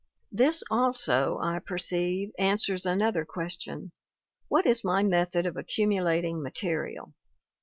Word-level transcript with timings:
"This 0.31 0.63
also, 0.71 1.37
I 1.43 1.59
perceive, 1.59 2.31
answers 2.39 2.87
another 2.87 3.23
question: 3.23 3.91
what 4.47 4.65
is 4.65 4.83
my 4.83 5.03
method 5.03 5.45
of 5.45 5.55
accumulating 5.57 6.41
material? 6.41 7.13